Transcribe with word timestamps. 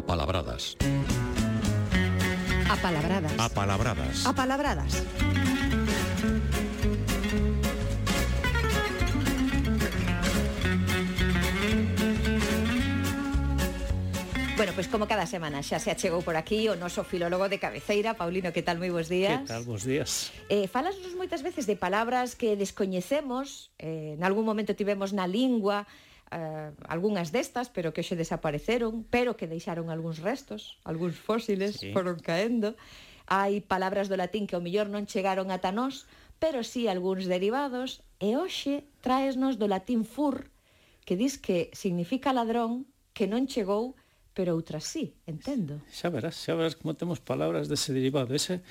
Apalabradas. 0.00 0.76
Apalabradas. 2.70 3.36
Apalabradas. 3.38 4.26
Apalabradas. 4.26 4.92
Bueno, 14.56 14.72
pois 14.72 14.88
pues 14.88 14.88
como 14.88 15.06
cada 15.06 15.26
semana 15.28 15.60
xa 15.60 15.76
se 15.76 15.92
achegou 15.92 16.24
por 16.24 16.40
aquí 16.40 16.72
o 16.72 16.80
noso 16.80 17.04
filólogo 17.04 17.52
de 17.52 17.60
cabeceira, 17.60 18.16
Paulino, 18.16 18.56
que 18.56 18.64
tal, 18.64 18.80
moi 18.80 18.88
bons 18.88 19.12
días. 19.12 19.44
Que 19.44 19.52
tal, 19.52 19.68
bons 19.68 19.84
días. 19.84 20.32
Eh, 20.48 20.64
falasnos 20.64 21.12
moitas 21.12 21.44
veces 21.44 21.68
de 21.68 21.76
palabras 21.76 22.40
que 22.40 22.56
descoñecemos, 22.56 23.68
eh, 23.76 24.16
en 24.16 24.24
algún 24.24 24.48
momento 24.48 24.72
tivemos 24.72 25.12
na 25.12 25.28
lingua, 25.28 25.84
eh, 26.30 26.70
algunhas 26.86 27.32
destas, 27.32 27.68
pero 27.68 27.92
que 27.92 28.02
hoxe 28.02 28.14
desapareceron, 28.14 29.02
pero 29.10 29.34
que 29.34 29.50
deixaron 29.50 29.90
algúns 29.90 30.22
restos, 30.22 30.78
algúns 30.86 31.18
fósiles 31.18 31.82
sí. 31.82 31.90
foron 31.90 32.22
caendo. 32.22 32.78
Hai 33.26 33.62
palabras 33.62 34.06
do 34.06 34.18
latín 34.18 34.46
que 34.46 34.54
ao 34.54 34.64
millor 34.64 34.86
non 34.90 35.06
chegaron 35.06 35.50
ata 35.50 35.74
nós, 35.74 36.06
pero 36.38 36.62
sí 36.62 36.86
algúns 36.86 37.26
derivados, 37.26 38.02
e 38.22 38.38
hoxe 38.38 38.86
traesnos 39.02 39.58
do 39.58 39.66
latín 39.66 40.06
fur, 40.06 40.50
que 41.02 41.18
dis 41.18 41.38
que 41.38 41.70
significa 41.74 42.34
ladrón, 42.34 42.86
que 43.14 43.26
non 43.26 43.50
chegou, 43.50 43.98
pero 44.34 44.54
outras 44.54 44.86
sí, 44.86 45.18
entendo. 45.26 45.82
Xa 45.90 46.10
verás, 46.10 46.38
xa 46.38 46.54
verás 46.54 46.78
como 46.78 46.94
temos 46.94 47.18
palabras 47.18 47.66
dese 47.66 47.90
derivado, 47.90 48.34
ese 48.34 48.62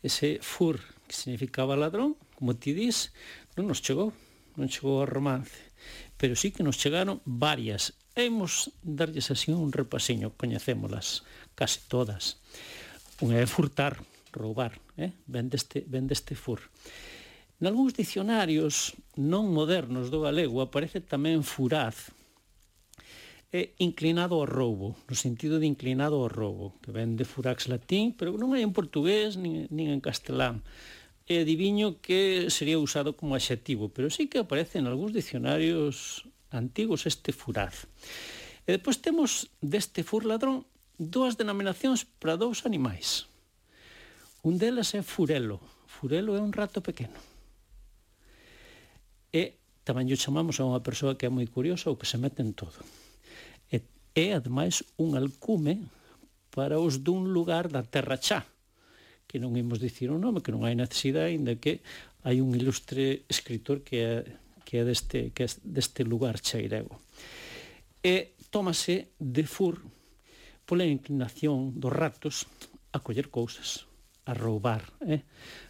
ese 0.00 0.40
fur 0.40 0.80
que 1.04 1.12
significaba 1.12 1.76
ladrón, 1.76 2.16
como 2.32 2.56
ti 2.56 2.72
dis, 2.72 3.12
non 3.58 3.68
nos 3.68 3.84
chegou, 3.84 4.16
non 4.56 4.70
chegou 4.70 5.02
ao 5.02 5.10
romance 5.10 5.69
pero 6.20 6.36
sí 6.36 6.52
que 6.52 6.62
nos 6.62 6.76
chegaron 6.76 7.22
varias. 7.24 7.94
Hemos 8.14 8.76
darlles 8.82 9.30
así 9.30 9.50
un 9.52 9.72
repaseño, 9.72 10.36
coñecémolas 10.36 11.24
case 11.56 11.80
todas. 11.88 12.36
Unha 13.24 13.40
é 13.40 13.48
furtar, 13.48 14.04
roubar, 14.28 14.76
eh? 15.00 15.16
ven, 15.24 15.48
deste, 15.48 15.80
ven 15.88 16.04
deste 16.04 16.36
fur. 16.36 16.60
Nalgúns 17.56 17.96
dicionarios 17.96 18.92
non 19.16 19.48
modernos 19.48 20.12
do 20.12 20.20
galego 20.20 20.60
aparece 20.60 21.00
tamén 21.00 21.40
furaz 21.40 22.12
é 23.50 23.74
inclinado 23.82 24.38
ao 24.38 24.46
roubo, 24.46 24.94
no 25.10 25.16
sentido 25.18 25.58
de 25.58 25.66
inclinado 25.66 26.22
ao 26.22 26.30
roubo, 26.30 26.78
que 26.84 26.94
ven 26.94 27.18
de 27.18 27.26
furax 27.26 27.66
latín, 27.66 28.14
pero 28.14 28.36
non 28.38 28.54
hai 28.54 28.62
en 28.62 28.76
portugués 28.76 29.34
nin, 29.34 29.66
nin 29.74 29.90
en 29.90 29.98
castelán 29.98 30.62
e 31.30 31.46
adiviño 31.46 32.02
que 32.02 32.50
sería 32.50 32.82
usado 32.82 33.14
como 33.14 33.38
adxetivo, 33.38 33.94
pero 33.94 34.10
sí 34.10 34.26
que 34.26 34.42
aparece 34.42 34.82
en 34.82 34.90
algúns 34.90 35.14
dicionarios 35.14 36.26
antigos 36.50 37.06
este 37.06 37.30
furaz. 37.30 37.86
E 38.66 38.74
depois 38.74 38.98
temos 38.98 39.46
deste 39.62 40.02
furladrón 40.02 40.66
dúas 40.98 41.38
denominacións 41.38 42.02
para 42.02 42.34
dous 42.34 42.66
animais. 42.66 43.30
Un 44.42 44.58
delas 44.58 44.90
é 44.98 45.06
furelo. 45.06 45.62
Furelo 45.86 46.34
é 46.34 46.42
un 46.42 46.50
rato 46.50 46.82
pequeno. 46.82 47.14
E 49.30 49.54
tamén 49.86 50.10
yo 50.10 50.18
chamamos 50.18 50.58
a 50.58 50.66
unha 50.66 50.82
persoa 50.82 51.14
que 51.14 51.30
é 51.30 51.32
moi 51.32 51.46
curiosa 51.46 51.94
ou 51.94 51.98
que 51.98 52.10
se 52.10 52.18
mete 52.18 52.42
en 52.42 52.58
todo. 52.58 52.82
E 53.70 53.86
é, 54.18 54.34
ademais, 54.34 54.82
un 54.98 55.14
alcume 55.14 55.86
para 56.50 56.82
os 56.82 57.06
dun 57.06 57.30
lugar 57.30 57.70
da 57.70 57.86
terra 57.86 58.18
chá, 58.18 58.42
que 59.30 59.38
non 59.38 59.54
imos 59.54 59.78
dicir 59.78 60.10
o 60.10 60.18
nome, 60.18 60.42
que 60.42 60.50
non 60.50 60.66
hai 60.66 60.74
necesidade, 60.74 61.30
ainda 61.30 61.54
que 61.54 61.86
hai 62.26 62.42
un 62.42 62.50
ilustre 62.58 63.22
escritor 63.30 63.86
que 63.86 64.02
é, 64.02 64.26
que 64.66 64.82
é 64.82 64.84
deste, 64.84 65.30
que 65.30 65.46
é 65.46 65.48
deste 65.62 66.02
lugar 66.02 66.42
cheirego. 66.42 66.98
E 68.02 68.34
tómase 68.50 69.14
de 69.22 69.46
fur 69.46 69.78
pola 70.66 70.82
inclinación 70.82 71.78
dos 71.78 71.94
ratos 71.94 72.50
a 72.90 72.98
coller 72.98 73.30
cousas, 73.30 73.86
a 74.26 74.34
roubar. 74.34 74.82
Eh? 75.06 75.22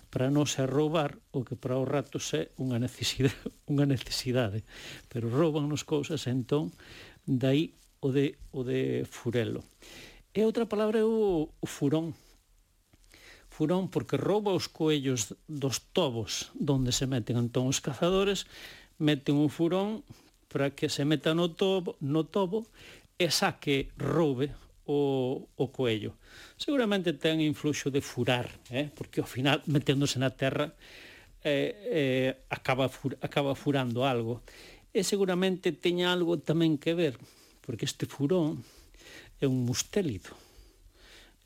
Para 0.09 0.33
non 0.33 0.49
ser 0.49 0.73
roubar 0.73 1.21
o 1.37 1.45
que 1.45 1.55
para 1.55 1.77
os 1.77 1.85
ratos 1.85 2.33
é 2.33 2.49
unha 2.57 2.81
necesidade, 2.81 3.37
unha 3.73 3.85
necesidade. 3.85 4.65
pero 5.13 5.29
rouban 5.29 5.69
nos 5.69 5.85
cousas, 5.85 6.25
entón, 6.25 6.73
dai 7.29 7.77
o 8.01 8.09
de, 8.09 8.41
o 8.57 8.65
de 8.65 9.05
furelo. 9.05 9.61
E 10.33 10.45
outra 10.45 10.65
palabra 10.65 11.01
é 11.01 11.07
o, 11.07 11.53
o 11.53 11.67
furón, 11.69 12.17
furón 13.61 13.93
porque 13.93 14.17
rouba 14.17 14.57
os 14.57 14.73
coellos 14.73 15.37
dos 15.45 15.85
tobos 15.93 16.49
donde 16.57 16.97
se 16.97 17.05
meten 17.05 17.37
entón 17.37 17.69
os 17.69 17.85
cazadores, 17.85 18.49
meten 18.97 19.37
un 19.37 19.53
furón 19.53 20.01
para 20.49 20.73
que 20.73 20.89
se 20.89 21.05
meta 21.05 21.37
no 21.37 21.53
tobo, 21.53 22.01
no 22.01 22.25
tobo 22.25 22.65
e 23.21 23.29
saque, 23.29 23.93
roube 24.01 24.49
o, 24.89 25.45
o 25.61 25.65
coello. 25.69 26.17
Seguramente 26.57 27.13
ten 27.13 27.45
influxo 27.45 27.93
de 27.93 28.01
furar, 28.01 28.49
eh? 28.73 28.89
porque 28.97 29.21
ao 29.21 29.29
final, 29.29 29.61
meténdose 29.69 30.17
na 30.17 30.33
terra, 30.33 30.73
eh, 31.45 31.77
eh, 31.85 32.31
acaba, 32.49 32.89
fur, 32.89 33.21
acaba 33.21 33.53
furando 33.53 34.09
algo. 34.09 34.41
E 34.89 35.05
seguramente 35.05 35.77
teña 35.77 36.17
algo 36.17 36.41
tamén 36.41 36.81
que 36.81 36.97
ver, 36.97 37.21
porque 37.61 37.85
este 37.85 38.09
furón 38.09 38.65
é 39.37 39.45
un 39.45 39.69
mustélido 39.69 40.33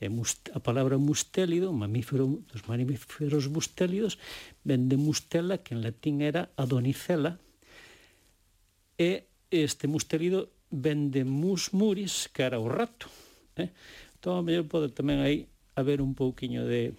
E 0.03 0.11
must, 0.11 0.51
a 0.51 0.61
palabra 0.61 0.99
mustélido, 0.99 1.71
mamífero 1.71 2.43
dos 2.51 2.67
mamíferos 2.67 3.47
mustélidos, 3.49 4.19
ven 4.67 4.91
de 4.91 4.99
mustela, 4.99 5.63
que 5.63 5.73
en 5.75 5.87
latín 5.87 6.21
era 6.21 6.51
adonicela, 6.59 7.39
e 8.99 9.31
este 9.51 9.87
mustélido 9.87 10.51
ven 10.71 11.15
de 11.15 11.23
mus 11.23 11.71
muris, 11.71 12.27
que 12.35 12.43
era 12.43 12.59
o 12.59 12.67
rato. 12.67 13.07
Eh? 13.57 13.71
Entón, 14.19 14.39
a 14.39 14.43
mellor 14.43 14.67
pode 14.67 14.91
tamén 14.91 15.23
aí 15.23 15.47
haber 15.79 16.03
un 16.03 16.19
pouquiño 16.19 16.67
de, 16.67 16.95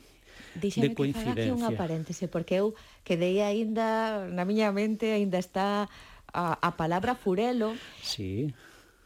Díxeme 0.55 0.89
de 0.89 0.95
coincidencia. 0.95 1.35
Díxeme 1.35 1.35
que 1.35 1.35
faga 1.35 1.41
aquí 1.43 1.51
unha 1.51 1.71
paréntese, 1.75 2.25
porque 2.31 2.55
eu 2.63 2.71
quedei 3.03 3.43
aínda, 3.43 4.27
na 4.31 4.47
miña 4.47 4.71
mente, 4.71 5.11
aínda 5.11 5.39
está 5.39 5.91
a, 6.31 6.43
a 6.59 6.69
palabra 6.79 7.15
furelo. 7.15 7.75
Sí. 8.03 8.51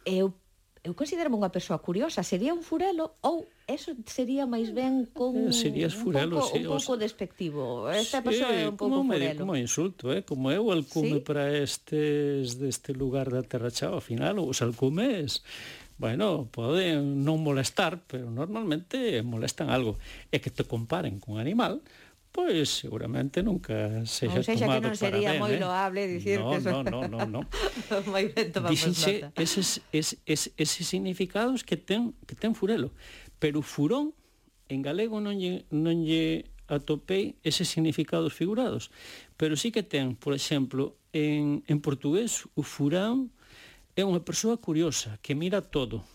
Eu 0.05 0.33
eu 0.79 0.95
considero 0.95 1.27
unha 1.35 1.51
persoa 1.51 1.83
curiosa, 1.83 2.23
sería 2.23 2.55
un 2.55 2.63
furelo 2.63 3.19
ou 3.19 3.43
eso 3.67 3.91
sería 4.07 4.47
máis 4.47 4.71
ben 4.71 5.11
con 5.11 5.35
eh, 5.35 5.51
Serías 5.51 5.91
furelo, 5.91 6.39
un 6.39 6.43
pouco, 6.43 6.55
sí, 6.55 6.59
un 6.63 6.71
pouco 6.71 6.91
os... 6.95 6.99
despectivo. 6.99 7.61
Esta 7.91 8.23
sí, 8.23 8.25
persoa 8.31 8.51
é 8.55 8.63
un 8.63 8.79
pouco 8.79 9.03
como 9.03 9.11
furelo. 9.11 9.39
Como 9.43 9.59
insulto, 9.59 10.15
eh? 10.15 10.23
como 10.23 10.55
eu 10.55 10.71
alcume 10.71 11.19
sí? 11.19 11.25
para 11.27 11.51
estes 11.51 12.55
deste 12.55 12.95
lugar 12.95 13.27
da 13.27 13.43
Terra 13.43 13.69
Chao, 13.69 13.99
ao 13.99 14.03
final 14.03 14.39
os 14.39 14.63
alcumes 14.63 15.43
bueno, 15.99 16.47
poden 16.47 17.27
non 17.27 17.43
molestar, 17.43 17.99
pero 18.07 18.31
normalmente 18.31 19.19
molestan 19.19 19.67
algo. 19.67 19.99
É 20.31 20.39
que 20.39 20.47
te 20.47 20.63
comparen 20.63 21.19
con 21.19 21.43
animal, 21.43 21.83
pois 22.31 22.69
seguramente 22.69 23.41
nunca 23.41 24.05
sexa, 24.05 24.37
Ou 24.37 24.43
seja, 24.45 24.65
tomado 24.69 24.81
que 24.81 24.87
non 24.87 24.97
sería 24.97 25.31
ben, 25.33 25.41
moi 25.41 25.53
eh? 25.57 25.59
loable 25.59 26.01
dicir 26.05 26.37
no, 26.39 26.53
que 26.53 26.59
son... 26.61 26.85
no, 26.85 27.09
no, 27.09 27.25
no, 27.25 27.41
no. 27.41 27.41
moi 28.11 28.29
ben 28.29 28.53
tomamos 28.53 28.77
Dixense 28.77 29.33
eses, 29.33 29.81
es, 29.89 30.21
es, 30.29 30.53
eses 30.53 30.85
significados 30.85 31.65
que 31.65 31.75
ten, 31.75 32.13
que 32.29 32.37
ten 32.37 32.53
furelo. 32.53 32.93
Pero 33.41 33.65
furón 33.65 34.13
en 34.69 34.85
galego 34.85 35.17
non 35.17 35.35
lle, 35.41 35.65
non 35.73 36.05
lle 36.05 36.45
atopei 36.69 37.41
eses 37.41 37.65
significados 37.65 38.31
figurados. 38.37 38.93
Pero 39.33 39.57
sí 39.57 39.73
que 39.73 39.81
ten, 39.81 40.13
por 40.13 40.37
exemplo 40.37 41.01
en, 41.13 41.65
en 41.65 41.81
portugués 41.81 42.45
o 42.53 42.61
furán 42.61 43.33
é 43.97 44.05
unha 44.05 44.21
persoa 44.21 44.61
curiosa 44.61 45.17
que 45.25 45.33
mira 45.33 45.65
todo 45.65 46.05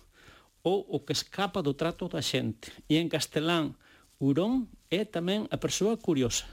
ou 0.64 0.80
o 0.88 1.04
que 1.04 1.12
escapa 1.12 1.60
do 1.60 1.74
trato 1.76 2.08
da 2.08 2.22
xente. 2.22 2.72
E 2.88 2.96
en 3.02 3.10
castelán 3.10 3.76
Urón 4.22 4.70
é 4.94 5.02
tamén 5.02 5.50
a 5.50 5.58
persoa 5.58 5.98
curiosa. 5.98 6.46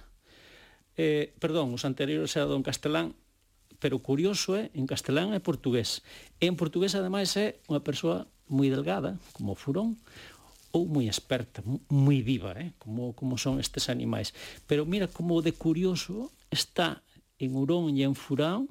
Eh, 0.97 1.33
perdón, 1.37 1.73
os 1.77 1.85
anteriores 1.85 2.33
era 2.35 2.49
don 2.49 2.65
Castelán, 2.65 3.13
pero 3.81 3.99
curioso 3.99 4.55
é, 4.55 4.69
en 4.77 4.85
castelán 4.85 5.33
e 5.33 5.41
portugués. 5.41 6.05
E 6.37 6.45
en 6.45 6.53
portugués, 6.53 6.93
ademais, 6.93 7.33
é 7.33 7.57
unha 7.65 7.81
persoa 7.81 8.29
moi 8.45 8.69
delgada, 8.69 9.17
como 9.33 9.57
furón, 9.57 9.97
ou 10.69 10.85
moi 10.85 11.09
experta, 11.09 11.65
moi 11.89 12.21
viva, 12.21 12.53
eh? 12.61 12.77
como, 12.77 13.17
como 13.17 13.41
son 13.41 13.57
estes 13.57 13.89
animais. 13.89 14.37
Pero 14.69 14.85
mira 14.85 15.09
como 15.09 15.41
de 15.41 15.57
curioso 15.57 16.29
está 16.53 17.01
en 17.41 17.57
Urón 17.57 17.89
e 17.97 18.05
en 18.05 18.13
Furán, 18.13 18.69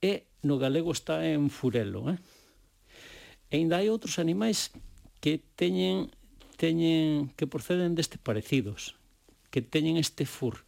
e 0.00 0.24
no 0.40 0.56
galego 0.56 0.96
está 0.96 1.28
en 1.28 1.52
Furelo. 1.52 2.08
Eh? 2.08 2.18
E 3.52 3.60
ainda 3.60 3.84
hai 3.84 3.92
outros 3.92 4.16
animais 4.16 4.72
que 5.20 5.44
teñen 5.60 6.08
teñen 6.56 7.30
que 7.36 7.46
proceden 7.46 7.94
destes 7.94 8.18
parecidos, 8.18 8.96
que 9.52 9.60
teñen 9.60 10.00
este 10.00 10.24
fur. 10.24 10.64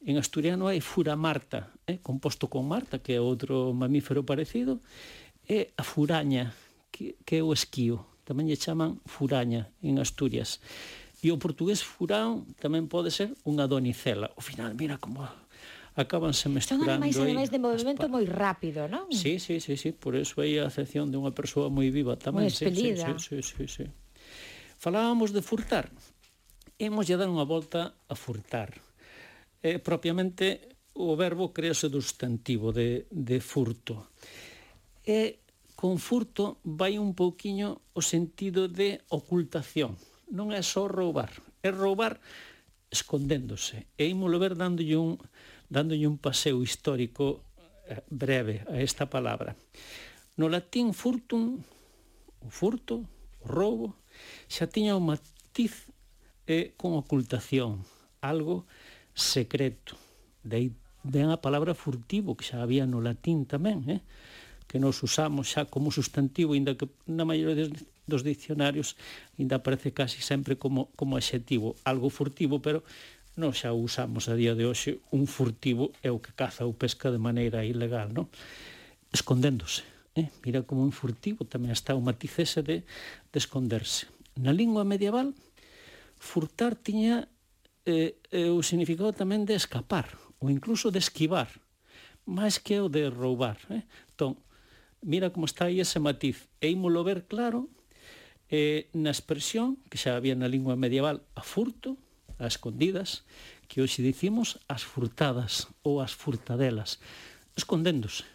En 0.00 0.14
asturiano 0.16 0.70
hai 0.70 0.78
fura 0.78 1.18
marta, 1.18 1.74
eh, 1.90 1.98
composto 1.98 2.46
con 2.46 2.70
marta, 2.70 3.02
que 3.02 3.18
é 3.18 3.20
outro 3.20 3.74
mamífero 3.74 4.22
parecido, 4.22 4.78
e 5.42 5.74
a 5.74 5.82
furaña, 5.82 6.54
que, 6.94 7.18
que 7.26 7.38
é 7.38 7.42
o 7.42 7.50
esquío. 7.50 8.06
Tamén 8.22 8.46
lle 8.46 8.60
chaman 8.60 9.02
furaña 9.08 9.72
en 9.82 9.98
Asturias. 9.98 10.62
E 11.18 11.34
o 11.34 11.40
portugués 11.40 11.82
furán 11.82 12.46
tamén 12.62 12.86
pode 12.86 13.10
ser 13.10 13.34
unha 13.42 13.66
donicela. 13.66 14.30
O 14.38 14.42
final, 14.44 14.76
mira 14.78 15.02
como 15.02 15.26
acabanse 15.98 16.46
mesturando. 16.46 16.86
Son 16.86 16.94
animais, 16.94 17.18
animais 17.18 17.50
de 17.50 17.58
movimento 17.58 18.06
moi 18.06 18.22
rápido, 18.22 18.86
non? 18.86 19.10
Sí, 19.10 19.42
sí, 19.42 19.58
sí, 19.58 19.74
sí, 19.74 19.90
por 19.90 20.14
eso 20.14 20.38
aí 20.38 20.62
a 20.62 20.70
acepción 20.70 21.10
de 21.10 21.18
unha 21.18 21.34
persoa 21.34 21.66
moi 21.74 21.90
viva 21.90 22.14
tamén. 22.14 22.46
Moi 22.46 22.52
expelida. 22.52 23.18
Sí, 23.18 23.42
sí, 23.42 23.42
sí, 23.42 23.66
sí, 23.66 23.82
sí. 23.82 23.86
Falábamos 24.78 25.34
de 25.34 25.42
furtar. 25.42 25.90
Hemos 26.78 27.10
lle 27.10 27.18
dar 27.18 27.26
unha 27.26 27.42
volta 27.42 27.98
a 28.06 28.14
furtar. 28.14 28.78
Eh, 29.58 29.82
propiamente, 29.82 30.78
o 30.94 31.18
verbo 31.18 31.50
crease 31.50 31.90
do 31.90 31.98
substantivo 31.98 32.70
de, 32.70 33.10
de 33.10 33.42
furto. 33.42 34.14
E 35.02 35.42
con 35.74 35.98
furto 35.98 36.62
vai 36.62 36.94
un 36.94 37.18
pouquiño 37.18 37.82
o 37.90 38.02
sentido 38.06 38.70
de 38.70 39.02
ocultación. 39.10 39.98
Non 40.30 40.54
é 40.54 40.62
só 40.62 40.86
roubar, 40.86 41.34
é 41.58 41.74
roubar 41.74 42.22
escondéndose. 42.86 43.90
E 43.98 44.06
ímolo 44.06 44.38
ver 44.38 44.54
dándolle 44.54 44.94
un, 44.94 45.18
dándolle 45.66 46.06
un 46.06 46.22
paseo 46.22 46.62
histórico 46.62 47.42
eh, 47.90 47.98
breve 48.06 48.62
a 48.70 48.78
esta 48.78 49.10
palabra. 49.10 49.58
No 50.38 50.46
latín 50.46 50.94
furtum, 50.94 51.58
o 52.46 52.48
furto, 52.54 53.02
o 53.42 53.46
roubo, 53.50 53.98
xa 54.48 54.66
tiña 54.66 54.98
o 54.98 55.02
matiz 55.02 55.88
e 56.48 56.72
con 56.80 56.96
ocultación, 56.96 57.84
algo 58.24 58.64
secreto. 59.12 60.00
De 60.42 60.56
aí 60.56 60.68
ven 61.04 61.28
a 61.28 61.42
palabra 61.44 61.76
furtivo, 61.76 62.36
que 62.36 62.46
xa 62.48 62.64
había 62.64 62.88
no 62.88 63.04
latín 63.04 63.44
tamén, 63.44 63.84
eh? 63.86 64.00
que 64.68 64.80
nos 64.80 65.00
usamos 65.02 65.52
xa 65.52 65.64
como 65.64 65.92
sustantivo, 65.92 66.56
inda 66.56 66.76
que 66.76 66.88
na 67.08 67.24
maioría 67.24 67.68
dos 68.08 68.24
dicionarios 68.24 68.96
ainda 69.36 69.60
aparece 69.60 69.92
casi 69.92 70.20
sempre 70.20 70.56
como, 70.56 70.88
como 70.96 71.16
adxetivo, 71.16 71.76
algo 71.84 72.08
furtivo, 72.08 72.60
pero 72.60 72.84
non 73.36 73.52
xa 73.54 73.70
usamos 73.76 74.26
a 74.26 74.34
día 74.34 74.56
de 74.56 74.66
hoxe 74.66 74.98
un 75.12 75.28
furtivo 75.28 75.92
é 76.02 76.10
o 76.10 76.18
que 76.18 76.34
caza 76.34 76.66
ou 76.66 76.74
pesca 76.74 77.12
de 77.12 77.20
maneira 77.20 77.64
ilegal, 77.64 78.10
non? 78.10 78.26
Escondéndose 79.14 79.97
Eh? 80.18 80.30
Mira 80.42 80.66
como 80.66 80.82
un 80.82 80.90
furtivo 80.90 81.46
tamén 81.46 81.70
está 81.70 81.94
o 81.94 82.02
matiz 82.02 82.42
ese 82.42 82.66
de, 82.66 82.82
de 82.82 83.38
esconderse. 83.38 84.10
Na 84.34 84.50
lingua 84.50 84.82
medieval, 84.82 85.30
furtar 86.18 86.74
tiña 86.74 87.30
eh, 87.86 88.18
eh, 88.34 88.50
o 88.50 88.58
significado 88.66 89.14
tamén 89.14 89.46
de 89.46 89.54
escapar, 89.54 90.10
ou 90.42 90.50
incluso 90.50 90.90
de 90.90 90.98
esquivar, 90.98 91.46
máis 92.26 92.58
que 92.58 92.82
o 92.82 92.90
de 92.90 93.06
roubar. 93.06 93.62
Eh? 93.70 93.86
Entón, 94.10 94.42
mira 95.06 95.30
como 95.30 95.46
está 95.46 95.70
aí 95.70 95.78
ese 95.78 96.02
matiz. 96.02 96.50
E 96.58 96.66
ímolo 96.74 97.06
ver 97.06 97.30
claro 97.30 97.70
eh, 98.50 98.90
na 98.90 99.14
expresión, 99.14 99.78
que 99.86 100.02
xa 100.02 100.18
había 100.18 100.34
na 100.34 100.50
lingua 100.50 100.74
medieval, 100.74 101.22
a 101.38 101.46
furto, 101.46 101.94
a 102.42 102.50
escondidas, 102.50 103.22
que 103.70 103.78
hoxe 103.78 104.02
dicimos 104.02 104.58
as 104.66 104.82
furtadas 104.82 105.70
ou 105.86 106.02
as 106.02 106.10
furtadelas, 106.10 106.98
escondéndose 107.54 108.26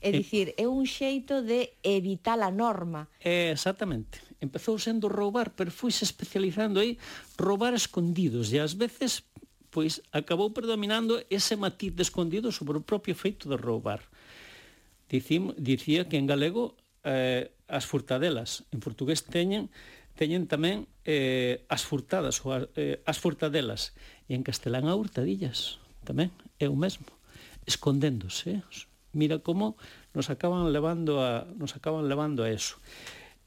É 0.00 0.14
dicir, 0.14 0.54
é 0.56 0.66
un 0.66 0.86
xeito 0.86 1.42
de 1.42 1.74
evitar 1.82 2.38
a 2.40 2.50
norma. 2.50 3.08
É, 3.18 3.50
exactamente. 3.50 4.22
Empezou 4.38 4.78
sendo 4.78 5.10
roubar, 5.10 5.50
pero 5.54 5.74
foise 5.74 6.06
especializando 6.06 6.78
aí 6.78 6.98
roubar 7.34 7.74
escondidos 7.74 8.54
e 8.54 8.62
ás 8.62 8.74
veces 8.74 9.26
pois 9.68 10.00
acabou 10.12 10.50
predominando 10.50 11.20
ese 11.28 11.54
matiz 11.58 11.92
de 11.92 12.02
escondido 12.02 12.48
sobre 12.50 12.78
o 12.78 12.86
propio 12.86 13.14
feito 13.14 13.50
de 13.50 13.56
roubar. 13.58 14.00
Dicim, 15.08 15.52
dicía 15.58 16.08
que 16.08 16.16
en 16.16 16.26
galego 16.26 16.76
eh, 17.04 17.52
as 17.68 17.84
furtadelas, 17.84 18.64
en 18.72 18.80
portugués 18.80 19.24
teñen 19.24 19.68
teñen 20.18 20.50
tamén 20.50 20.90
eh, 21.06 21.62
as 21.70 21.86
furtadas 21.86 22.42
ou 22.42 22.50
as, 22.50 22.66
eh, 22.74 22.98
as 23.06 23.22
furtadelas 23.22 23.94
e 24.26 24.34
en 24.34 24.42
castelán 24.42 24.90
a 24.90 24.98
hurtadillas 24.98 25.78
tamén 26.02 26.34
é 26.58 26.66
o 26.66 26.74
mesmo 26.74 27.06
escondéndose 27.70 28.58
eh? 28.58 28.62
Mira 29.12 29.40
como 29.40 29.76
nos 30.12 30.30
acaban 30.30 30.72
levando 30.72 31.24
a, 31.24 31.46
nos 31.56 31.76
acaban 31.76 32.08
levando 32.08 32.44
a 32.44 32.50
eso. 32.50 32.76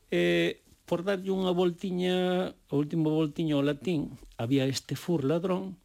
Eh, 0.10 0.62
por 0.86 1.08
darlle 1.08 1.32
unha 1.32 1.56
voltiña, 1.56 2.52
o 2.68 2.76
último 2.76 3.14
voltiño 3.16 3.62
ao 3.62 3.64
latín, 3.64 4.18
había 4.36 4.68
este 4.68 5.00
fur 5.00 5.24
ladrón 5.24 5.80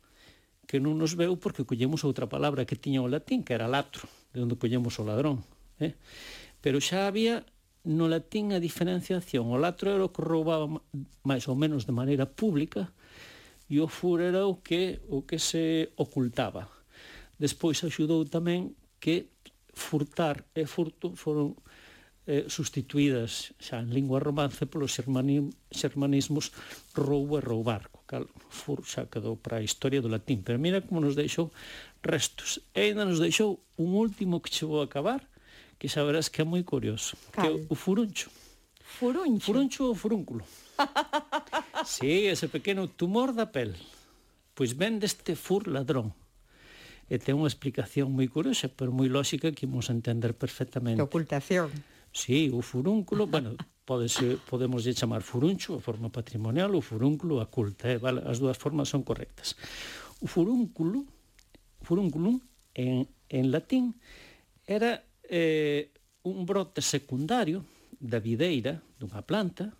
que 0.67 0.82
non 0.82 0.99
nos 0.99 1.14
veu 1.14 1.38
porque 1.38 1.62
collemos 1.62 2.02
outra 2.02 2.26
palabra 2.26 2.67
que 2.67 2.75
tiña 2.75 3.05
o 3.05 3.06
latín, 3.06 3.46
que 3.46 3.55
era 3.55 3.70
latro, 3.70 4.11
de 4.34 4.43
onde 4.43 4.58
collemos 4.58 4.99
o 4.99 5.06
ladrón. 5.06 5.46
Eh? 5.79 5.94
Pero 6.58 6.82
xa 6.82 7.06
había 7.06 7.46
no 7.87 8.11
latín 8.11 8.50
a 8.50 8.58
diferenciación. 8.58 9.46
O 9.46 9.56
latro 9.62 9.94
era 9.94 10.02
o 10.02 10.11
que 10.11 10.26
roubaba 10.26 10.67
máis 11.22 11.46
ou 11.46 11.55
menos 11.55 11.87
de 11.87 11.94
maneira 11.94 12.26
pública 12.26 12.90
e 13.70 13.79
o 13.79 13.87
fur 13.87 14.19
era 14.19 14.43
o 14.50 14.58
que, 14.58 14.99
o 15.06 15.22
que 15.22 15.38
se 15.38 15.94
ocultaba. 15.94 16.67
Despois 17.38 17.79
axudou 17.87 18.26
tamén 18.26 18.75
que 18.99 19.31
furtar 19.76 20.49
e 20.56 20.64
furto 20.64 21.12
foron 21.14 21.52
eh, 22.26 22.49
sustituídas 22.49 23.55
xa 23.61 23.78
en 23.78 23.93
lingua 23.93 24.19
romance 24.19 24.64
polos 24.67 24.96
xermani, 24.96 25.52
xermanismos 25.70 26.50
roubo 26.96 27.38
e 27.38 27.44
roubar, 27.44 27.93
co 27.93 28.02
cal 28.08 28.25
fur 28.49 28.82
xa 28.82 29.06
quedou 29.06 29.37
para 29.37 29.61
a 29.61 29.67
historia 29.67 30.02
do 30.02 30.11
latín. 30.11 30.43
Pero 30.43 30.58
mira 30.58 30.82
como 30.82 31.05
nos 31.05 31.14
deixou 31.14 31.52
restos. 32.02 32.58
E 32.75 32.90
ainda 32.90 33.05
nos 33.05 33.20
deixou 33.20 33.62
un 33.78 33.94
último 33.94 34.43
que 34.43 34.50
chegou 34.50 34.81
a 34.82 34.88
acabar, 34.88 35.28
que 35.79 35.87
xa 35.93 36.02
verás 36.02 36.32
que 36.32 36.43
é 36.43 36.46
moi 36.49 36.64
curioso, 36.64 37.14
cal? 37.31 37.44
que 37.44 37.46
é 37.46 37.52
o 37.70 37.76
furuncho. 37.76 38.32
Furuncho? 38.81 39.44
Furuncho 39.44 39.82
ou 39.93 39.94
furúnculo. 39.94 40.43
sí, 41.84 42.26
ese 42.26 42.49
pequeno 42.49 42.88
tumor 42.88 43.37
da 43.37 43.46
pel. 43.52 43.76
Pois 44.56 44.72
ven 44.72 44.99
deste 44.99 45.37
fur 45.37 45.69
ladrón 45.69 46.17
e 47.06 47.23
ten 47.23 47.38
unha 47.38 47.47
explicación 47.47 48.11
moi 48.11 48.26
curiosa, 48.26 48.67
pero 48.67 48.91
moi 48.91 49.06
lóxica 49.06 49.55
que 49.55 49.70
imos 49.70 49.91
entender 49.91 50.35
perfectamente. 50.35 50.99
De 50.99 51.06
ocultación. 51.06 51.70
Sí, 52.11 52.50
o 52.50 52.64
furúnculo, 52.64 53.31
bueno, 53.31 53.55
pode 53.87 54.11
ser, 54.11 54.43
podemos 54.50 54.82
lle 54.82 54.97
chamar 54.97 55.23
furuncho, 55.23 55.79
a 55.79 55.82
forma 55.85 56.11
patrimonial, 56.11 56.75
o 56.75 56.82
furúnculo 56.82 57.38
a 57.38 57.47
culta, 57.47 57.93
eh? 57.93 57.99
vale? 58.03 58.25
as 58.26 58.43
dúas 58.43 58.58
formas 58.58 58.91
son 58.91 59.06
correctas. 59.06 59.55
O 60.19 60.26
furúnculo, 60.26 61.06
furúnculum, 61.87 62.43
en, 62.75 63.06
en 63.31 63.44
latín, 63.55 63.94
era 64.67 65.06
eh, 65.31 65.94
un 66.26 66.43
brote 66.43 66.82
secundario 66.82 67.62
da 68.03 68.19
videira 68.19 68.82
dunha 68.99 69.23
planta 69.23 69.70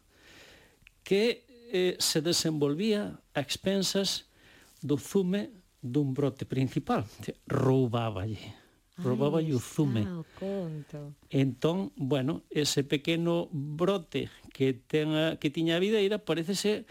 que 1.02 1.43
eh, 1.75 1.99
se 1.99 2.23
desenvolvía 2.23 3.19
a 3.34 3.40
expensas 3.43 4.31
do 4.78 4.96
zume 4.96 5.50
dun 5.86 6.12
brote 6.12 6.44
principal, 6.44 7.06
roubáballe 7.46 8.66
Roubaba 8.96 9.44
o 9.44 9.60
zume. 9.60 10.08
Ah, 10.08 10.20
o 10.20 10.24
conto. 10.40 11.12
Entón, 11.28 11.92
bueno, 11.96 12.42
ese 12.48 12.82
pequeno 12.82 13.48
brote 13.52 14.30
que 14.54 14.72
ten 14.72 15.36
que 15.36 15.52
tiña 15.52 15.76
a 15.76 15.82
videira 15.84 16.16
parece 16.16 16.56
ser 16.56 16.88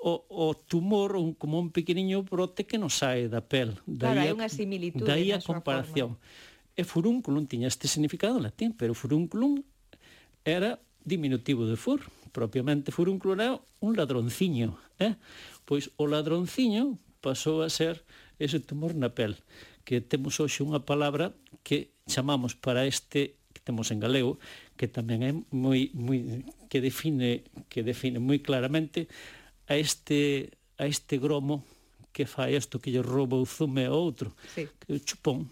o, 0.00 0.24
o 0.32 0.56
tumor 0.56 1.16
un, 1.16 1.36
como 1.36 1.60
un 1.60 1.68
pequeniño 1.76 2.24
brote 2.24 2.64
que 2.64 2.80
non 2.80 2.88
sae 2.88 3.28
da 3.28 3.44
pel. 3.44 3.76
Daí 3.84 4.00
claro, 4.00 4.20
hai 4.24 4.32
unha 4.32 4.48
similitude 4.48 5.04
Daí 5.04 5.28
a 5.28 5.40
comparación. 5.44 6.16
Forma. 6.16 6.72
E 6.72 6.82
furúnculum 6.88 7.44
tiña 7.44 7.68
este 7.68 7.84
significado 7.84 8.40
en 8.40 8.48
latín, 8.48 8.72
pero 8.72 8.96
furúnculum 8.96 9.60
era 10.40 10.80
diminutivo 11.04 11.68
de 11.68 11.76
fur. 11.76 12.00
Propiamente 12.32 12.96
furúnculo 12.96 13.36
era 13.36 13.60
un 13.84 13.92
ladronciño. 13.92 14.80
Eh? 14.96 15.20
Pois 15.68 15.92
o 16.00 16.08
ladronciño 16.08 16.96
pasou 17.26 17.66
a 17.66 17.68
ser 17.68 18.06
ese 18.38 18.62
tumor 18.62 18.94
na 18.94 19.10
pel, 19.10 19.34
que 19.82 19.98
temos 19.98 20.38
hoxe 20.38 20.62
unha 20.62 20.78
palabra 20.86 21.34
que 21.66 21.90
chamamos 22.06 22.54
para 22.54 22.86
este 22.86 23.34
que 23.50 23.58
temos 23.66 23.90
en 23.90 23.98
galego, 23.98 24.38
que 24.78 24.86
tamén 24.86 25.26
é 25.26 25.32
moi, 25.50 25.90
moi 25.90 26.46
que 26.70 26.78
define 26.78 27.42
que 27.66 27.82
define 27.82 28.22
moi 28.22 28.38
claramente 28.38 29.10
a 29.66 29.74
este 29.74 30.54
a 30.78 30.86
este 30.86 31.18
gromo 31.18 31.66
que 32.14 32.30
fai 32.30 32.54
isto 32.54 32.78
que 32.78 32.94
lle 32.94 33.02
rouba 33.02 33.34
o 33.34 33.44
zume 33.44 33.90
a 33.90 33.92
outro, 33.92 34.30
sí. 34.54 34.70
que 34.78 34.94
o 34.94 35.02
chupón. 35.02 35.50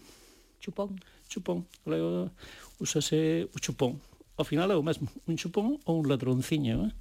Chupón. 0.63 0.95
Chupón. 1.27 1.67
Galego 1.83 2.31
usase 2.79 3.51
o 3.51 3.57
chupón. 3.59 3.99
Ao 4.39 4.47
final 4.47 4.71
é 4.71 4.75
o 4.79 4.81
mesmo, 4.81 5.11
un 5.27 5.35
chupón 5.35 5.77
ou 5.85 6.01
un 6.01 6.07
ladronciño, 6.07 6.87
eh? 6.87 6.93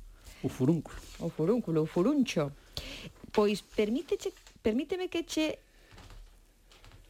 o 0.44 0.48
furúnculo. 0.52 0.98
O 1.18 1.30
furúnculo, 1.30 1.82
o 1.82 1.88
furuncho. 1.88 2.52
Pois 3.32 3.64
permítete 3.64 4.30
permíteme 4.64 5.12
que 5.12 5.28
che 5.28 5.60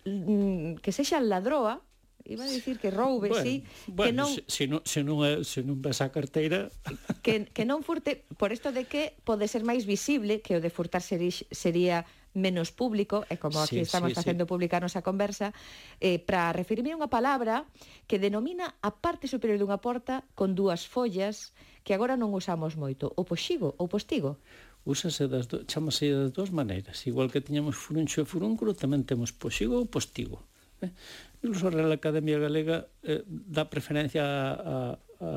mm, 0.02 0.82
que 0.82 0.90
sexa 0.90 1.23
ladroa 1.23 1.78
iba 2.26 2.42
a 2.44 2.49
dicir 2.49 2.80
que 2.80 2.90
roube, 2.90 3.28
bueno, 3.28 3.44
sí, 3.44 3.64
bueno, 3.87 4.08
que 4.08 4.12
non 4.16 4.30
se, 4.34 4.42
se 4.49 4.64
non 4.66 4.80
se 4.82 5.00
non 5.06 5.23
é, 5.23 5.46
se 5.46 5.61
non 5.62 5.78
ves 5.78 6.02
a 6.02 6.11
carteira 6.11 6.73
que, 7.25 7.46
que 7.54 7.62
non 7.62 7.87
furte 7.87 8.26
por 8.40 8.50
isto 8.50 8.75
de 8.75 8.90
que 8.90 9.14
pode 9.23 9.46
ser 9.46 9.62
máis 9.62 9.87
visible 9.87 10.42
que 10.42 10.58
o 10.58 10.61
de 10.64 10.73
furtar 10.73 11.04
serix, 11.04 11.46
sería 11.54 12.02
menos 12.34 12.75
público, 12.75 13.23
e 13.30 13.38
como 13.38 13.62
aquí 13.62 13.78
sí, 13.78 13.87
estamos 13.87 14.11
sí, 14.11 14.18
facendo 14.18 14.44
sí. 14.44 14.50
publicar 14.50 14.82
nosa 14.82 15.06
conversa, 15.06 15.54
eh, 16.02 16.18
para 16.18 16.50
referirme 16.50 16.90
a 16.90 16.99
unha 16.99 17.12
palabra 17.12 17.70
que 18.11 18.18
denomina 18.18 18.75
a 18.82 18.90
parte 18.90 19.30
superior 19.30 19.62
dunha 19.62 19.78
porta 19.78 20.26
con 20.34 20.58
dúas 20.58 20.90
follas 20.90 21.54
que 21.87 21.94
agora 21.94 22.18
non 22.18 22.34
usamos 22.34 22.75
moito, 22.75 23.14
o 23.14 23.23
poxigo 23.23 23.78
ou 23.78 23.87
postigo 23.87 24.42
úsase 24.84 25.28
das 25.28 25.48
do, 25.48 25.64
chamase 25.64 26.12
das 26.12 26.30
dúas 26.32 26.52
maneiras. 26.52 27.04
Igual 27.08 27.32
que 27.32 27.40
tiñamos 27.40 27.76
furuncho 27.76 28.20
e 28.20 28.28
furúnculo, 28.28 28.76
tamén 28.76 29.08
temos 29.08 29.32
poxigo 29.32 29.80
ou 29.80 29.88
postigo. 29.88 30.44
Eh? 30.84 30.92
Incluso 31.40 31.68
a 31.68 31.74
Real 31.74 31.92
Academia 31.92 32.36
Galega 32.36 32.88
eh, 33.04 33.24
dá 33.26 33.68
preferencia 33.68 34.22
a, 34.24 34.28
a, 34.28 34.74
a 35.20 35.28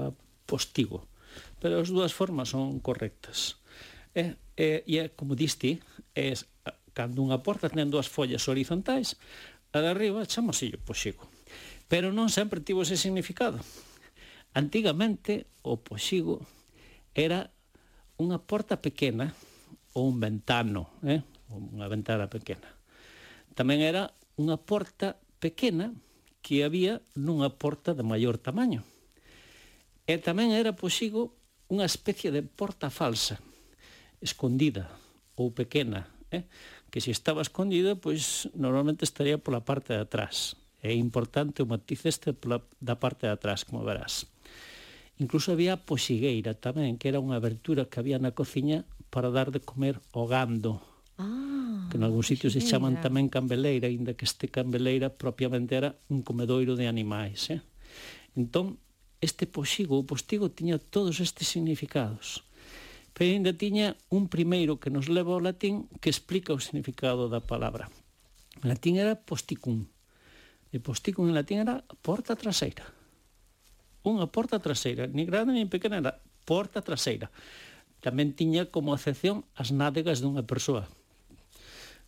postigo. 0.46 1.08
Pero 1.64 1.80
as 1.80 1.90
dúas 1.90 2.12
formas 2.12 2.52
son 2.52 2.80
correctas. 2.84 3.60
Eh, 4.16 4.36
eh, 4.60 4.84
e, 4.84 5.00
como 5.16 5.36
diste, 5.36 5.80
é 6.12 6.36
cando 6.98 7.22
unha 7.22 7.40
porta 7.46 7.70
ten 7.70 7.94
dúas 7.94 8.10
follas 8.10 8.50
horizontais, 8.50 9.16
a 9.72 9.80
de 9.80 9.90
arriba 9.94 10.26
chamaselle 10.26 10.82
poxigo. 10.82 11.30
Pero 11.88 12.12
non 12.12 12.28
sempre 12.34 12.60
tivo 12.60 12.84
ese 12.84 12.98
significado. 12.98 13.62
Antigamente, 14.58 15.46
o 15.62 15.78
poxigo 15.78 16.42
era 17.14 17.54
unha 18.18 18.42
porta 18.42 18.82
pequena 18.82 19.34
ou 19.94 20.10
un 20.10 20.18
ventano, 20.22 20.90
eh? 21.06 21.22
unha 21.54 21.88
ventana 21.90 22.30
pequena. 22.30 22.68
Tamén 23.54 23.82
era 23.82 24.14
unha 24.38 24.58
porta 24.58 25.18
pequena 25.42 25.94
que 26.42 26.62
había 26.62 27.02
nunha 27.18 27.50
porta 27.54 27.98
de 27.98 28.06
maior 28.06 28.38
tamaño. 28.38 28.86
E 30.06 30.16
tamén 30.22 30.54
era 30.54 30.78
posigo 30.78 31.36
unha 31.68 31.84
especie 31.84 32.32
de 32.32 32.46
porta 32.46 32.88
falsa, 32.88 33.42
escondida 34.24 34.88
ou 35.36 35.52
pequena, 35.52 36.08
eh? 36.32 36.48
que 36.90 37.04
se 37.04 37.12
estaba 37.12 37.44
escondida, 37.44 38.00
pois 38.00 38.48
normalmente 38.56 39.04
estaría 39.04 39.42
pola 39.42 39.66
parte 39.66 39.94
de 39.94 40.02
atrás. 40.06 40.56
É 40.80 40.94
importante 40.94 41.66
o 41.66 41.68
matiz 41.68 42.06
este 42.06 42.32
da 42.80 42.96
parte 42.96 43.28
de 43.28 43.34
atrás, 43.34 43.66
como 43.66 43.84
verás. 43.84 44.30
Incluso 45.18 45.52
había 45.52 45.74
a 45.74 45.82
poxigueira 45.82 46.54
tamén, 46.54 47.02
que 47.02 47.10
era 47.10 47.18
unha 47.18 47.42
abertura 47.42 47.90
que 47.90 47.98
había 47.98 48.22
na 48.22 48.38
cociña 48.38 48.86
para 49.10 49.34
dar 49.34 49.50
de 49.50 49.62
comer 49.64 49.98
o 50.14 50.30
gando. 50.30 50.78
Ah, 51.18 51.90
que 51.90 51.98
en 51.98 52.06
algún 52.06 52.22
sitios 52.22 52.54
se 52.54 52.62
chaman 52.62 53.02
tamén 53.02 53.26
cambeleira, 53.26 53.90
aínda 53.90 54.14
que 54.14 54.30
este 54.30 54.46
cambeleira 54.54 55.10
propiamente 55.10 55.74
era 55.74 55.98
un 56.14 56.22
comedoiro 56.22 56.78
de 56.78 56.86
animais. 56.86 57.50
Eh? 57.50 57.66
Entón, 58.38 58.78
este 59.18 59.50
poxigo, 59.50 59.98
o 59.98 60.06
postigo, 60.06 60.54
tiña 60.54 60.78
todos 60.78 61.18
estes 61.18 61.50
significados. 61.50 62.46
Pero 63.18 63.34
ainda 63.34 63.58
tiña 63.58 63.98
un 64.14 64.30
primeiro 64.30 64.78
que 64.78 64.94
nos 64.94 65.10
leva 65.10 65.34
ao 65.34 65.42
latín 65.42 65.90
que 65.98 66.14
explica 66.14 66.54
o 66.54 66.62
significado 66.62 67.26
da 67.26 67.42
palabra. 67.42 67.90
En 68.62 68.70
latín 68.70 69.02
era 69.02 69.18
posticum. 69.18 69.90
E 70.70 70.78
posticum 70.78 71.26
en 71.26 71.34
latín 71.34 71.66
era 71.66 71.82
porta 72.06 72.38
traseira 72.38 72.97
unha 74.08 74.32
porta 74.32 74.64
traseira, 74.64 75.06
ni 75.08 75.28
grande 75.28 75.52
ni 75.52 75.68
pequena, 75.68 76.00
era 76.00 76.14
porta 76.48 76.80
traseira. 76.80 77.28
Tamén 78.00 78.32
tiña 78.32 78.72
como 78.72 78.96
acepción 78.96 79.44
as 79.58 79.76
nádegas 79.76 80.24
dunha 80.24 80.48
persoa. 80.48 80.88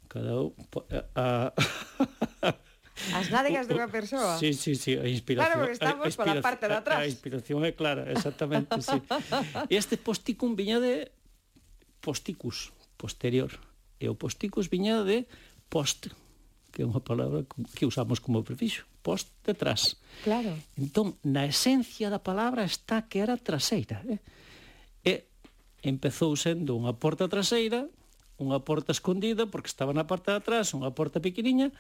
Cada 0.08 0.40
un... 0.40 0.56
Eh, 0.90 1.04
a... 1.16 1.52
As 3.16 3.32
nádegas 3.32 3.64
dunha 3.64 3.88
persoa? 3.88 4.36
Sí, 4.36 4.52
sí, 4.52 4.76
sí, 4.76 4.92
a 4.92 5.08
inspiración. 5.08 5.48
Claro, 5.48 5.64
porque 5.64 5.78
estamos 5.80 6.12
a, 6.12 6.18
pola 6.20 6.44
parte 6.44 6.68
de 6.68 6.76
atrás. 6.76 7.00
A, 7.00 7.08
a 7.08 7.08
inspiración 7.08 7.64
é 7.64 7.72
clara, 7.72 8.04
exactamente, 8.12 8.76
sí. 8.84 9.00
Este 9.72 9.96
posticum 9.96 10.60
viña 10.60 10.84
de 10.84 11.08
posticus, 12.04 12.76
posterior. 13.00 13.56
E 14.04 14.12
o 14.12 14.20
posticus 14.20 14.68
viña 14.68 15.08
de 15.08 15.32
post, 15.72 16.12
que 16.76 16.84
é 16.84 16.86
unha 16.88 17.00
palabra 17.00 17.48
que 17.48 17.88
usamos 17.88 18.20
como 18.20 18.44
prefixo 18.44 18.84
post 19.10 19.34
detrás. 19.42 19.98
Claro. 20.22 20.54
Entón, 20.78 21.18
na 21.26 21.50
esencia 21.50 22.14
da 22.14 22.22
palabra 22.22 22.62
está 22.62 23.10
que 23.10 23.26
era 23.26 23.42
traseira. 23.42 24.06
Eh? 24.06 24.22
E 25.02 25.26
empezou 25.82 26.38
sendo 26.38 26.78
unha 26.78 26.94
porta 26.94 27.26
traseira, 27.26 27.90
unha 28.38 28.62
porta 28.62 28.94
escondida, 28.94 29.50
porque 29.50 29.74
estaba 29.74 29.98
na 29.98 30.06
parte 30.06 30.30
de 30.30 30.38
atrás, 30.38 30.78
unha 30.78 30.94
porta 30.94 31.18
pequeniña, 31.18 31.74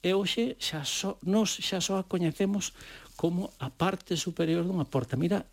e 0.00 0.16
hoxe 0.16 0.56
xa 0.56 0.80
só, 0.88 1.20
nos 1.20 1.60
xa 1.60 1.84
só 1.84 2.00
a 2.00 2.08
coñecemos 2.08 2.72
como 3.20 3.52
a 3.60 3.68
parte 3.68 4.16
superior 4.16 4.64
dunha 4.64 4.88
porta. 4.88 5.20
Mira, 5.20 5.44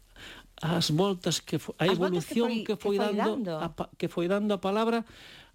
as 0.63 0.87
voltas 0.95 1.43
que 1.43 1.59
foi, 1.59 1.75
a 1.77 1.91
as 1.91 1.99
evolución 1.99 2.63
que 2.63 2.79
foi, 2.79 2.95
que 2.95 2.95
foi, 2.95 2.95
que 2.95 3.03
foi 3.03 3.15
dando, 3.19 3.43
dando. 3.43 3.51
A, 3.59 3.67
que 3.99 4.07
foi 4.07 4.25
dando 4.31 4.51
a 4.55 4.59
palabra 4.63 5.03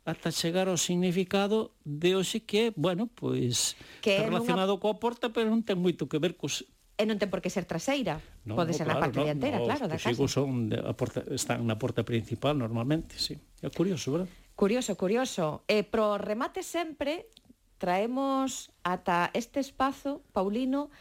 ata 0.02 0.34
chegar 0.34 0.66
ao 0.66 0.78
significado 0.78 1.74
de 1.86 2.18
hoxe 2.18 2.42
que 2.42 2.74
bueno, 2.74 3.06
pois 3.06 3.78
que 4.02 4.18
está 4.18 4.26
relacionado 4.26 4.74
nunha... 4.74 4.82
coa 4.82 4.98
porta, 4.98 5.30
pero 5.30 5.46
non 5.50 5.62
ten 5.62 5.78
moito 5.78 6.10
que 6.10 6.18
ver 6.18 6.34
cos 6.34 6.66
E 7.00 7.08
non 7.08 7.16
ten 7.18 7.32
por 7.32 7.40
que 7.40 7.48
ser 7.48 7.64
traseira, 7.64 8.20
no, 8.44 8.54
pode 8.54 8.70
no, 8.70 8.78
ser 8.78 8.86
claro, 8.86 9.00
na 9.00 9.04
parte 9.08 9.18
no, 9.18 9.24
dianteira, 9.26 9.58
no, 9.58 9.66
claro, 9.66 9.88
da 9.88 9.96
casa. 9.96 10.22
Os 10.22 10.30
son 10.30 10.68
de, 10.68 10.76
a 10.78 10.92
porta, 10.92 11.24
están 11.32 11.64
na 11.64 11.80
porta 11.80 12.04
principal 12.04 12.54
normalmente, 12.54 13.16
sí. 13.18 13.40
É 13.64 13.72
curioso, 13.72 14.12
verdad? 14.12 14.30
Curioso, 14.54 14.94
curioso. 14.94 15.64
E 15.66 15.82
pro 15.82 16.20
remate 16.20 16.60
sempre 16.62 17.32
traemos 17.80 18.70
ata 18.84 19.32
este 19.34 19.58
espazo, 19.58 20.22
Paulino, 20.30 20.92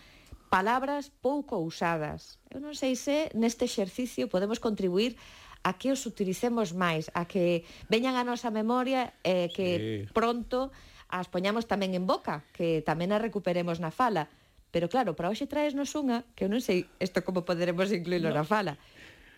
palabras 0.49 1.11
pouco 1.21 1.59
usadas. 1.61 2.41
Eu 2.49 2.63
non 2.63 2.73
sei 2.73 2.97
se 2.97 3.29
neste 3.37 3.67
exercicio 3.67 4.31
podemos 4.31 4.57
contribuir 4.57 5.19
a 5.61 5.77
que 5.77 5.93
os 5.93 6.05
utilicemos 6.09 6.73
máis, 6.73 7.13
a 7.13 7.29
que 7.29 7.63
veñan 7.85 8.17
a 8.17 8.25
nosa 8.25 8.49
memoria 8.49 9.13
e 9.21 9.45
eh, 9.45 9.47
que 9.53 9.67
sí. 9.77 10.13
pronto 10.13 10.73
as 11.11 11.27
poñamos 11.27 11.67
tamén 11.67 11.93
en 11.93 12.07
boca, 12.07 12.47
que 12.55 12.81
tamén 12.81 13.11
as 13.13 13.21
recuperemos 13.21 13.77
na 13.77 13.91
fala. 13.93 14.31
Pero 14.71 14.87
claro, 14.87 15.13
para 15.13 15.27
hoxe 15.27 15.45
traesnos 15.45 15.91
unha, 15.93 16.23
que 16.33 16.47
eu 16.47 16.49
non 16.49 16.63
sei 16.63 16.87
isto 16.97 17.21
como 17.21 17.43
poderemos 17.43 17.91
incluílo 17.91 18.31
no. 18.31 18.41
na 18.41 18.45
fala. 18.47 18.79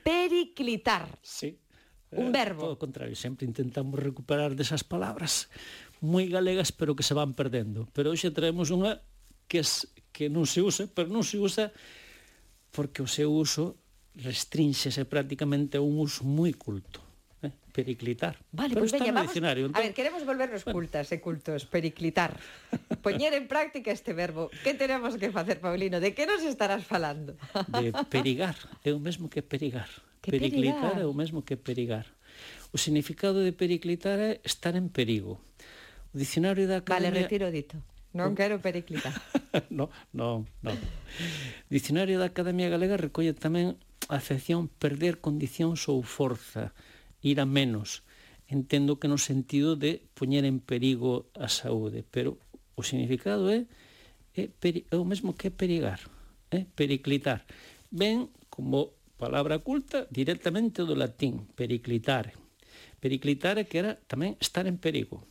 Periclitar. 0.05 1.09
Sí. 1.25 1.57
Un 2.13 2.29
eh, 2.29 2.33
verbo. 2.37 2.69
Todo 2.69 2.77
o 2.77 2.81
contrario, 2.81 3.17
sempre 3.17 3.49
intentamos 3.49 3.97
recuperar 3.97 4.53
desas 4.53 4.85
palabras 4.85 5.49
moi 6.03 6.29
galegas, 6.29 6.69
pero 6.69 6.93
que 6.93 7.03
se 7.03 7.17
van 7.17 7.33
perdendo. 7.33 7.89
Pero 7.91 8.13
hoxe 8.13 8.29
traemos 8.29 8.69
unha 8.69 9.01
que, 9.49 9.65
es, 9.65 9.89
que 10.13 10.29
non 10.29 10.45
se 10.45 10.61
usa, 10.61 10.85
pero 10.87 11.09
non 11.09 11.25
se 11.25 11.41
usa 11.41 11.73
porque 12.69 13.01
o 13.01 13.09
seu 13.09 13.33
uso 13.33 13.81
restrínxese 14.15 15.05
prácticamente 15.05 15.77
a 15.77 15.81
un 15.81 15.97
uso 15.97 16.21
moi 16.21 16.53
culto 16.53 17.01
eh? 17.41 17.51
periclitar. 17.73 18.37
Vale, 18.51 18.73
Pero 18.73 18.81
pues 18.85 18.93
veña, 18.93 19.11
vamos. 19.11 19.35
Entón... 19.35 19.75
A 19.75 19.81
ver, 19.81 19.93
queremos 19.93 20.25
volvernos 20.25 20.63
bueno. 20.63 20.79
cultas 20.79 21.11
e 21.11 21.17
cultos, 21.19 21.65
periclitar. 21.65 22.37
Poñer 23.05 23.33
en 23.33 23.49
práctica 23.49 23.91
este 23.91 24.13
verbo. 24.13 24.49
Que 24.63 24.73
teremos 24.73 25.17
que 25.17 25.33
facer, 25.33 25.59
Paulino? 25.59 25.99
De 25.99 26.13
que 26.13 26.25
nos 26.25 26.45
estarás 26.45 26.85
falando? 26.85 27.35
De 27.73 27.91
perigar, 28.13 28.55
é 28.85 28.93
o 28.93 29.01
mesmo 29.01 29.27
que 29.29 29.41
perigar. 29.41 29.89
Que 30.21 30.31
periclitar 30.31 30.93
perigar? 30.93 31.03
é 31.03 31.05
o 31.09 31.13
mesmo 31.13 31.43
que 31.43 31.57
perigar. 31.57 32.07
O 32.73 32.77
significado 32.77 33.41
de 33.41 33.51
periclitar 33.51 34.17
é 34.17 34.41
estar 34.45 34.73
en 34.77 34.89
perigo. 34.89 35.41
O 36.13 36.17
dicionario 36.17 36.65
da 36.69 36.81
Academia... 36.81 37.09
Vale, 37.09 37.21
retiro 37.25 37.49
dito. 37.49 37.81
Non 38.13 38.37
quero 38.37 38.61
periclitar. 38.61 39.09
non, 39.73 39.89
non, 40.13 40.45
non. 40.61 40.77
Dicionario 41.65 42.21
da 42.21 42.29
Academia 42.29 42.69
Galega 42.69 42.93
recolle 42.93 43.33
tamén 43.33 43.73
afección 44.09 44.67
perder 44.67 45.19
condicións 45.19 45.87
ou 45.87 46.03
forza, 46.03 46.75
ir 47.23 47.39
a 47.39 47.47
menos. 47.47 48.03
Entendo 48.47 48.99
que 48.99 49.07
no 49.07 49.17
sentido 49.17 49.75
de 49.79 50.03
poñer 50.13 50.43
en 50.43 50.59
perigo 50.59 51.31
a 51.33 51.47
saúde, 51.47 52.03
pero 52.03 52.37
o 52.75 52.83
significado 52.83 53.49
é, 53.49 53.65
é, 54.35 54.49
peri, 54.51 54.85
é 54.91 54.97
o 54.99 55.07
mesmo 55.07 55.33
que 55.33 55.49
perigar, 55.49 56.03
é 56.51 56.67
periclitar. 56.75 57.47
Ben, 57.89 58.29
como 58.49 58.93
palabra 59.17 59.59
culta, 59.63 60.05
directamente 60.11 60.83
do 60.83 60.93
latín, 60.93 61.47
periclitar. 61.55 62.35
Periclitar 62.99 63.55
é 63.57 63.63
que 63.63 63.79
era 63.79 63.95
tamén 64.09 64.35
estar 64.43 64.67
en 64.67 64.77
perigo. 64.77 65.23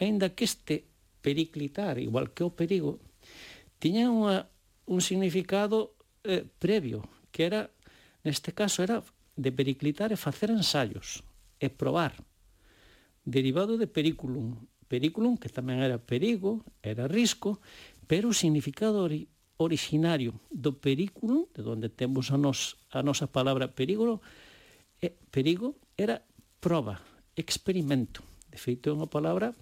Ainda 0.00 0.32
que 0.32 0.48
este 0.48 0.88
periclitar, 1.20 2.00
igual 2.00 2.32
que 2.32 2.46
o 2.46 2.54
perigo, 2.54 3.02
tiña 3.82 4.08
unha, 4.08 4.48
un 4.88 5.02
significado 5.02 5.98
eh, 6.24 6.46
previo, 6.58 7.04
que 7.34 7.44
era 7.44 7.75
Neste 8.26 8.50
caso 8.50 8.82
era 8.82 9.06
de 9.38 9.54
periclitar 9.54 10.10
e 10.10 10.18
facer 10.18 10.50
ensaios 10.50 11.22
e 11.62 11.70
probar. 11.70 12.10
Derivado 13.22 13.78
de 13.78 13.86
periculum. 13.86 14.66
Periculum, 14.90 15.38
que 15.38 15.46
tamén 15.46 15.78
era 15.78 16.02
perigo, 16.02 16.66
era 16.82 17.06
risco, 17.06 17.62
pero 18.10 18.26
o 18.26 18.34
significado 18.34 18.98
ori 18.98 19.30
originario 19.62 20.42
do 20.50 20.74
periculum, 20.74 21.46
de 21.54 21.62
onde 21.62 21.86
temos 21.86 22.34
a, 22.34 22.36
nos, 22.36 22.74
a 22.90 23.00
nosa 23.06 23.30
palabra 23.30 23.70
perigo, 23.70 24.18
é, 24.98 25.14
perigo 25.30 25.78
era 25.94 26.26
proba, 26.58 26.98
experimento. 27.38 28.26
De 28.50 28.58
feito, 28.58 28.90
é 28.90 28.92
unha 28.92 29.06
palabra 29.06 29.54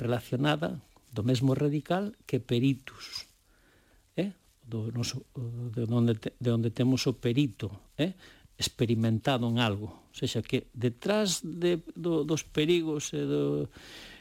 relacionada 0.00 0.80
do 1.12 1.20
mesmo 1.20 1.52
radical 1.52 2.16
que 2.24 2.40
peritus, 2.40 3.29
do 4.70 4.94
noso, 4.94 5.26
de, 5.74 5.82
onde 5.90 6.14
te, 6.14 6.30
de 6.38 6.50
onde 6.54 6.70
temos 6.70 7.10
o 7.10 7.18
perito 7.18 7.74
eh? 7.98 8.14
experimentado 8.54 9.50
en 9.50 9.58
algo. 9.58 9.90
o 9.90 10.14
seja, 10.14 10.46
que 10.46 10.70
detrás 10.70 11.42
de, 11.42 11.82
do, 11.98 12.22
dos 12.22 12.46
perigos 12.46 13.10
e, 13.10 13.26
do, 13.26 13.66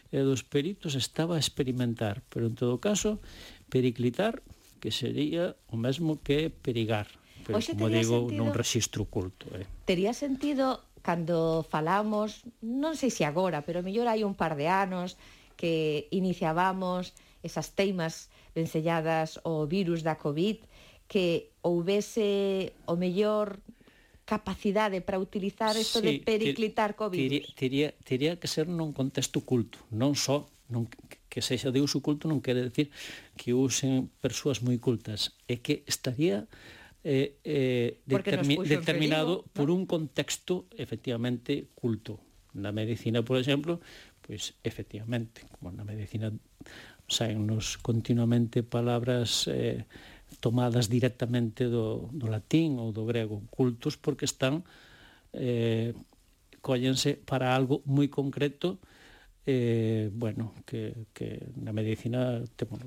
e 0.10 0.20
dos 0.26 0.42
peritos 0.42 0.98
estaba 0.98 1.38
a 1.38 1.44
experimentar. 1.44 2.26
Pero, 2.34 2.50
en 2.50 2.58
todo 2.58 2.82
caso, 2.82 3.22
periclitar, 3.70 4.42
que 4.82 4.90
sería 4.90 5.54
o 5.70 5.78
mesmo 5.78 6.18
que 6.26 6.50
perigar. 6.50 7.06
Pero, 7.46 7.62
Oxe, 7.62 7.78
como 7.78 7.94
digo, 7.94 8.26
sentido, 8.26 8.40
nun 8.42 8.50
rexistro 8.56 9.06
culto. 9.06 9.46
Eh? 9.54 9.70
Tería 9.86 10.18
sentido 10.18 10.90
cando 11.06 11.64
falamos, 11.68 12.44
non 12.66 12.98
sei 12.98 13.14
se 13.14 13.24
agora, 13.24 13.62
pero 13.62 13.86
mellor 13.86 14.10
hai 14.10 14.26
un 14.26 14.34
par 14.34 14.58
de 14.58 14.68
anos, 14.68 15.16
que 15.60 16.08
iniciábamos 16.16 17.12
esas 17.44 17.76
teimas 17.76 18.32
vencelladas 18.56 19.40
o 19.44 19.68
virus 19.68 20.02
da 20.02 20.18
COVID, 20.18 20.64
que 21.10 21.52
houvese 21.62 22.74
o 22.86 22.96
mellor 22.96 23.60
capacidade 24.30 25.02
para 25.02 25.18
utilizar 25.18 25.74
isto 25.74 26.00
sí, 26.00 26.06
de 26.06 26.14
periclitar 26.22 26.94
co 26.94 27.10
virus. 27.10 27.50
Teria, 27.58 27.58
teria, 27.58 27.90
teria 28.06 28.32
que 28.38 28.46
ser 28.46 28.70
nun 28.70 28.94
contexto 28.94 29.42
culto, 29.42 29.82
non 29.90 30.14
só 30.14 30.46
non 30.70 30.86
que 31.34 31.42
sexa 31.42 31.74
de 31.74 31.82
uso 31.82 31.98
culto 32.06 32.30
non 32.30 32.46
quere 32.46 32.62
decir 32.62 32.94
que 33.34 33.58
usen 33.58 34.14
persoas 34.22 34.62
moi 34.62 34.78
cultas, 34.78 35.34
é 35.50 35.58
que 35.58 35.82
estaría 35.90 36.46
eh, 37.02 37.42
eh, 37.42 38.06
determi 38.06 38.62
determinado 38.62 39.50
peligro, 39.50 39.54
por 39.58 39.68
¿no? 39.74 39.82
un 39.82 39.84
contexto 39.90 40.70
efectivamente 40.78 41.74
culto. 41.74 42.22
Na 42.54 42.74
medicina, 42.74 43.22
por 43.22 43.38
exemplo, 43.38 43.82
pois 44.22 44.54
pues, 44.54 44.62
efectivamente, 44.62 45.46
como 45.58 45.74
na 45.74 45.86
medicina 45.86 46.30
saennos 47.10 47.78
continuamente 47.82 48.64
palabras 48.64 49.50
eh, 49.52 49.86
tomadas 50.40 50.88
directamente 50.88 51.66
do, 51.66 52.08
do 52.14 52.30
latín 52.30 52.78
ou 52.78 52.94
do 52.94 53.04
grego, 53.04 53.42
cultos 53.50 53.98
porque 53.98 54.30
están 54.30 54.64
eh, 55.34 55.98
collense 56.62 57.18
para 57.18 57.58
algo 57.58 57.82
moi 57.90 58.08
concreto 58.08 58.80
eh, 59.50 60.14
bueno, 60.14 60.54
que, 60.66 61.10
que 61.10 61.42
na 61.58 61.74
medicina 61.74 62.46
temos, 62.54 62.78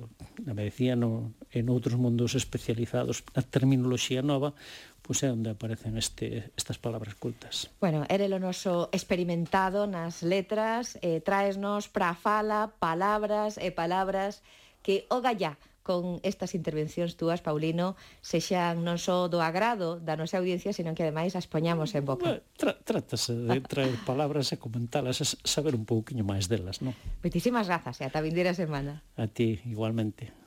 na 0.47 0.55
medicina 0.55 0.95
no, 0.95 1.35
en 1.53 1.69
outros 1.69 1.95
mundos 1.95 2.33
especializados. 2.33 3.21
A 3.37 3.45
terminoloxía 3.45 4.25
nova 4.25 4.57
pois 5.03 5.19
é 5.19 5.29
onde 5.29 5.51
aparecen 5.51 5.99
este, 5.99 6.47
estas 6.55 6.79
palabras 6.79 7.13
cultas. 7.19 7.67
Bueno, 7.83 8.07
eres 8.07 8.31
o 8.31 8.39
noso 8.39 8.87
experimentado 8.95 9.83
nas 9.83 10.23
letras, 10.23 10.95
eh, 11.03 11.19
traesnos 11.19 11.91
para 11.91 12.15
fala, 12.15 12.71
palabras 12.79 13.59
e 13.59 13.75
palabras 13.75 14.39
que 14.79 15.03
o 15.11 15.19
gallá 15.19 15.59
con 15.83 16.23
estas 16.23 16.55
intervencións 16.55 17.19
túas, 17.19 17.43
Paulino, 17.43 17.99
sexan 18.23 18.87
non 18.87 18.95
só 18.95 19.27
do 19.27 19.43
agrado 19.43 19.99
da 19.99 20.15
nosa 20.15 20.39
audiencia, 20.39 20.71
senón 20.71 20.95
que 20.95 21.03
ademais 21.03 21.35
as 21.35 21.51
poñamos 21.51 21.91
en 21.99 22.07
boca. 22.07 22.39
Tra 22.55 22.71
trátase 22.79 23.35
de 23.35 23.59
traer 23.59 23.99
palabras 24.07 24.55
e 24.55 24.57
comentalas, 24.57 25.19
e 25.19 25.27
saber 25.43 25.75
un 25.75 25.83
pouquiño 25.83 26.23
máis 26.23 26.47
delas, 26.47 26.79
non? 26.79 26.95
Moitísimas 27.19 27.67
grazas 27.67 27.99
e 27.99 28.07
ata 28.07 28.23
vindeira 28.23 28.55
semana. 28.55 29.03
A 29.19 29.27
ti, 29.27 29.59
igualmente. 29.67 30.42